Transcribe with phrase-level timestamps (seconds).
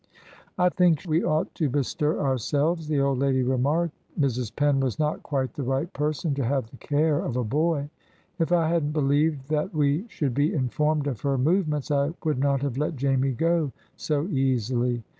[0.57, 3.93] "I think we ought to bestir ourselves," the old lady remarked.
[4.19, 4.51] "Mrs.
[4.55, 7.87] Penn was not quite the right person to have the care of a boy.
[8.39, 12.63] If I hadn't believed that we should be informed of her movements, I would not
[12.63, 15.03] have let Jamie go so easily.